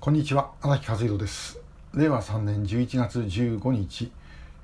[0.00, 1.60] こんにちは荒木和弘です
[1.92, 4.10] 令和3年11月15日、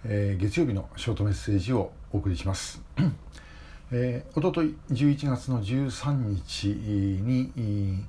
[0.02, 2.80] えー、月曜日のショートメッセージをお送りします、
[3.92, 8.06] えー、おととい11月の13日に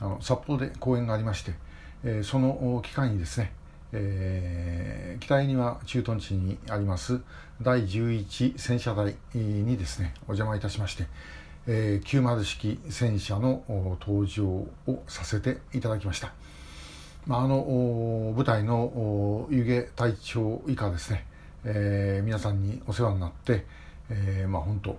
[0.00, 1.54] あの札幌で講演がありまして、
[2.04, 3.54] えー、その機会にですね、
[3.92, 7.22] えー、北には駐屯地にあります
[7.62, 11.06] 第11戦車隊にですねお邪魔いたしまして、
[11.66, 13.64] えー、90式戦車の
[14.06, 14.68] 登場を
[15.08, 16.34] させていただきました。
[17.26, 21.26] まあ、あの舞台の湯気隊長以下ですね、
[21.64, 23.64] えー、皆さんにお世話になって、
[24.08, 24.90] えー、まあ本当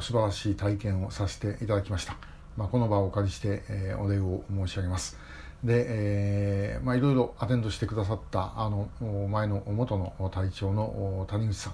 [0.00, 2.18] 素晴らしい体験をさせていただきました、
[2.58, 5.16] まあ、この場をお借りして、えー、お礼を申し上げます。
[5.64, 8.90] で、えーまあ、いろいろアテンドしてくださったあの
[9.30, 11.72] 前の元の隊長の谷口さん、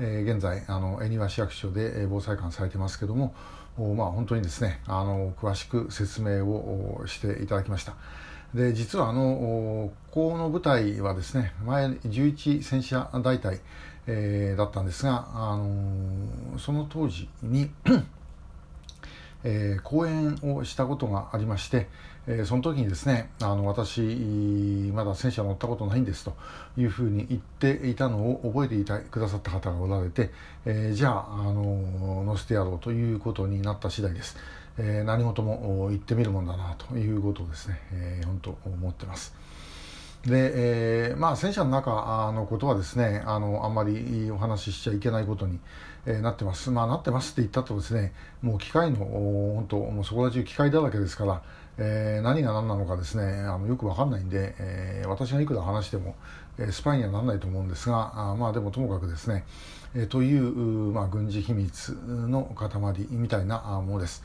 [0.00, 3.32] えー、現在あの恵庭市役所で防災官されてますけども
[3.94, 7.94] まあ本当にですねあの詳しく説明をしていただきました。
[8.54, 13.60] で実はあのこの部隊はですね前11戦車大隊、
[14.06, 17.70] えー、だったんですが、あのー、その当時に
[19.44, 21.88] えー、講演をしたことがありまして、
[22.26, 24.00] えー、その時にですねあの私
[24.92, 26.36] まだ戦車乗ったことないんですと
[26.76, 30.30] いうふうに言っていたのを覚えていたくださった方がおられて、
[30.66, 34.36] えー、じゃあ、あの乗せてやろうということになった次第です。
[34.78, 39.34] え、何事も言ってみるもんだなということをですね、えー、本当思ってます。
[40.26, 41.90] で、えー、まあ戦車の中
[42.32, 45.58] のことはですねあのあんまりお話ししちゃいけないことに、
[46.06, 51.42] えー、なってますまあなってますって言ったとですねもう機械の本当もうそこら中機械だらけですから、
[51.78, 56.16] えー、何が何なのかですねあのよくわかんないんで、えー、私がいくら話しても、
[56.58, 59.44] えー、スパイにはならないと思うんですがあまあでもともかくですね、
[59.94, 60.42] えー、という、
[60.92, 64.24] まあ、軍事秘密の塊みたいなものです。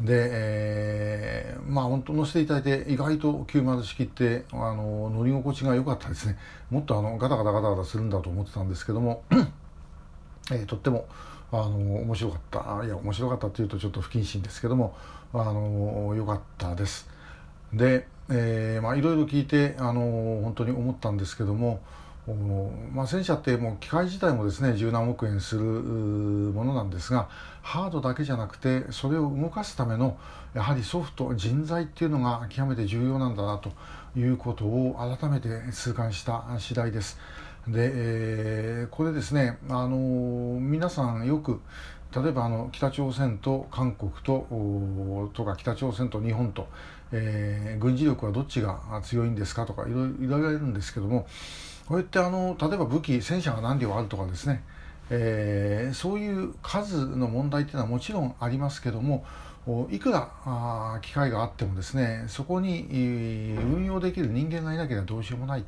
[0.00, 6.38] で、えー、まあ本当乗せていただいて意外と90式ってあの乗り心地が良かったですね。
[6.70, 9.22] もっとあのガタガタガタガタするんだと思ってたんですけども、
[10.50, 11.06] えー、とっても
[11.52, 12.84] あの面白かった。
[12.84, 14.96] いや面白かったっていうとちょっと不謹慎ですけども
[15.32, 17.08] あの良かったです。
[17.72, 21.80] で、えー、まあいろいろ聞いてあの本当に思ったんですけども
[22.94, 27.28] まあ、戦車ってもう機械自体もですね十何億円するものなんですが
[27.62, 30.16] ハードだけじゃなくてそれを動かすための
[30.54, 33.72] やはりソフト人材っていうのが極めて重要なんだなと
[34.16, 37.18] いうことを改めて痛感した次第です。
[37.66, 39.96] で、えー、これですね、あの
[40.60, 41.60] 皆さんよく
[42.14, 44.46] 例えばあの北朝鮮と韓国と
[45.32, 46.68] とか北朝鮮と日本と、
[47.10, 51.26] えー、軍事力はどっちが強いんですかとかいろいろ言われるんですけども
[51.86, 54.62] こうやってあの例えば武器戦車が何両あるとかですね、
[55.10, 59.24] えー、そういう数の問題っていうのはもちろんありますけども
[59.90, 65.64] いくらあ機会があってもですねそこに運用できる人間がいなければどうしようもない、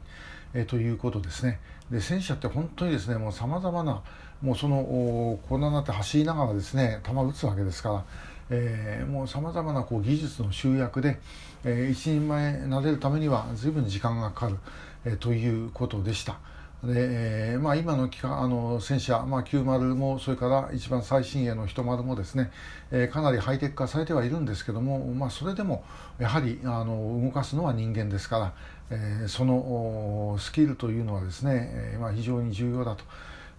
[0.53, 1.61] えー、ということですね。
[1.91, 4.03] で戦車って本当にですねもうさまざまな
[4.43, 8.05] もうそのこんなになって走りながらですね弾撃つわけですから、
[8.51, 11.19] えー、もうさまざまなこう技術の集約で、
[11.65, 14.59] えー、一人前なれるためには随分時間がかかる、
[15.05, 16.39] えー、ということでした。
[16.85, 22.51] でえーまあ、今の機あの戦車、まあ、90もそれから一番最新鋭の人丸もですね、
[22.91, 25.83] えー、かなりハイテク化されてはいるんですけども、まあ、それでも
[26.19, 28.53] やはりあの動かすのは人間ですから、
[28.91, 33.05] えー、そのスキルというのはですね、えーまあ、非常に重要だと。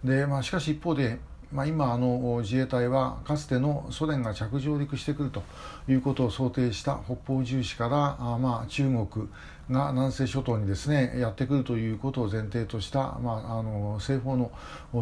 [0.04, 1.18] でまあ、しかし一方で
[1.52, 5.44] まあ、今あの自衛隊はかつてのソ連が着上陸してくると
[5.88, 9.28] いうことを想定した北方重視からあ、まあ、中国
[9.70, 14.52] が南西諸島にですねやってくるということを前提とした、まあ、あの西方の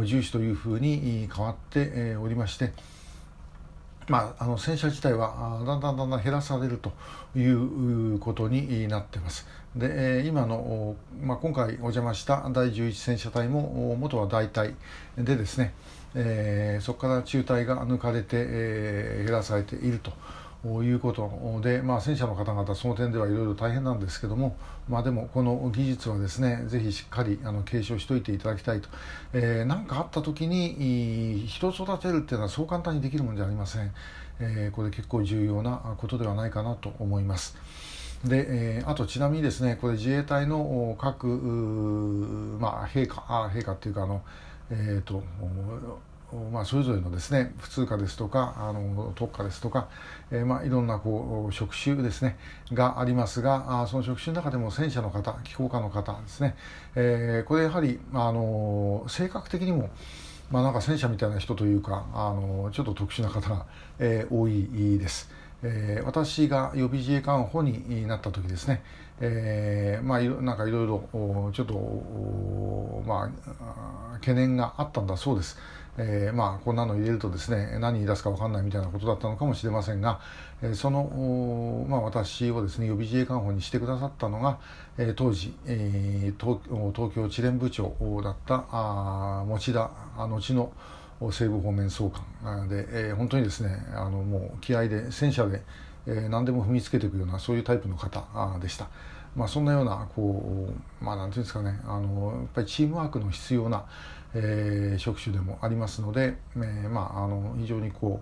[0.04, 2.72] 重視というふうに変わっておりまして。
[4.09, 6.91] まあ、あの戦車自体はだんだんだんだん減らされると
[7.38, 9.47] いうことになっています。
[9.75, 14.75] で今の、まあ、今回お邪魔した第11戦車隊も元は大隊
[15.18, 15.74] でですね
[16.16, 20.12] えー、そこから中隊が抜かれて、えー、減らされていると
[20.66, 24.56] いうことで、まあ、戦車の方々その点ではいろいろ大変なんですけども、
[24.88, 28.88] まあ、でもこの技術はですねぜひしっかりあの継承しておいていただきたいと。
[29.33, 33.92] 何、えー、かあった時に人育てるっていうのはそう簡単にできるもんじゃありません、
[34.39, 37.57] えー、これ結構重要なことではないかなと思います。
[38.24, 38.45] で、
[38.77, 44.21] えー、あとちなみにですねこれ自衛隊の各、まあ、陛下あ陛下っていうかあの
[44.69, 45.21] えーと
[46.51, 49.89] まあ、それぞれのですね普通科ですとかあの特科ですとか、
[50.31, 52.38] えーまあ、いろんなこう職種ですね
[52.71, 56.56] がありますがあその職種の中でも戦車の方機構科の方ですね、
[56.95, 59.89] えー、これやはりあの性格的にも
[60.51, 63.65] まあ、なんか戦車みたいな人というかあのちょっと特殊な方が、
[63.97, 65.31] えー、多いです。
[65.63, 68.83] えー、私が予備自衛官補になった時ですね、
[69.21, 71.07] えー、まあなんかいろいろ
[71.53, 75.57] ちょっとまあ懸念があったんだそうです。
[75.98, 80.19] えー、まあこんなの入れるとですね何言い出すか分かんないみたいなことだったのかもしれませんが、
[80.62, 84.60] えー、その、まあ、私をですね予備自衛官補にしてくださったのが、
[84.98, 86.60] えー、当時、え、東
[87.13, 90.72] 京知連部長だったあ持田後の
[91.31, 92.12] 西部方面総
[92.44, 95.62] 監で、え、本当にですねあのもう気合で戦車で、
[96.07, 98.25] え、何でも踏みつけていくようなそういうタイプの方
[98.60, 98.88] でした。
[99.36, 100.69] まあ、そんなようなこ
[101.01, 103.84] う、まあ、なんていうんですかねあのやっぱりチームワークの必要な、
[104.35, 108.21] えー、職種でもありますので、えーまあ、あの非常にこ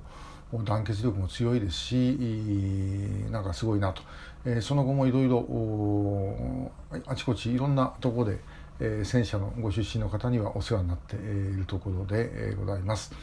[0.53, 2.17] う団結力も強いですし
[3.29, 4.01] なんかすごいなと、
[4.45, 6.71] えー、その後もいろいろ
[7.07, 8.39] あちこちいろんなところで、
[8.79, 13.13] えー、戦車のご出身の方にはお世話になっているところで、ございます。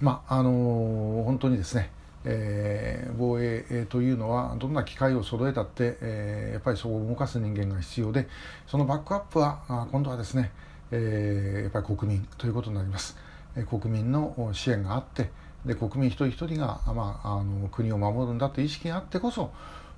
[0.00, 1.90] まああの、本当にですね
[2.28, 8.26] えー、防衛というのはどんな機会を揃えたって、えー、やっぱりそこを動かす人間が必要で
[8.66, 9.60] そのバックアップは
[9.92, 10.50] 今度はですね、
[10.90, 13.16] えー、やっぱり国民ということになります、
[13.56, 15.30] えー、国民の支援があって
[15.64, 19.50] で国民一人一人が、まあ、あの国を守るんだという意識があってこそ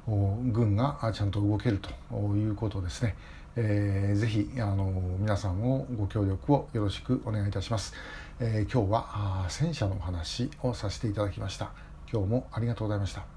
[0.07, 3.15] 軍がちゃんと動けるということですね、
[3.57, 7.93] えー、ぜひあの皆さんをご協力をよろしくお願いいたします、
[8.41, 11.89] えー、今日は戦車のお話をさせていただきました。
[12.11, 13.27] 今日もありがとうございました。